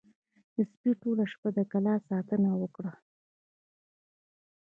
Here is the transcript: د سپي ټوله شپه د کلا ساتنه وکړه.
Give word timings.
د 0.55 0.57
سپي 0.71 0.91
ټوله 1.01 1.23
شپه 1.31 1.49
د 1.57 1.59
کلا 1.71 1.95
ساتنه 2.09 2.51
وکړه. 2.61 2.93